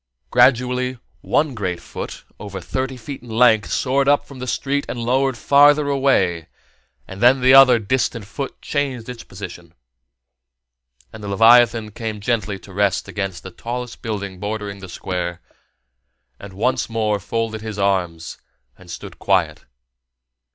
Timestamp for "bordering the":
14.39-14.89